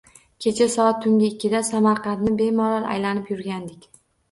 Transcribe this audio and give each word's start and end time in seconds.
Kecha 0.45 0.67
soat 0.75 0.97
tungi 1.03 1.29
ikkida 1.33 1.61
Samarqandni 1.69 2.35
bemalol 2.41 2.91
aylanib 2.97 3.33
yurgandik. 3.37 3.89